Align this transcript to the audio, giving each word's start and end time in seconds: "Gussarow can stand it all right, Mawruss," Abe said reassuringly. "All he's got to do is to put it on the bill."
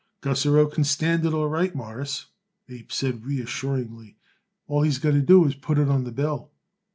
"Gussarow 0.23 0.65
can 0.65 0.83
stand 0.83 1.27
it 1.27 1.33
all 1.35 1.47
right, 1.47 1.75
Mawruss," 1.75 2.25
Abe 2.67 2.91
said 2.91 3.23
reassuringly. 3.23 4.17
"All 4.65 4.81
he's 4.81 4.97
got 4.97 5.11
to 5.11 5.21
do 5.21 5.45
is 5.45 5.53
to 5.53 5.61
put 5.61 5.77
it 5.77 5.89
on 5.89 6.05
the 6.05 6.11
bill." 6.11 6.49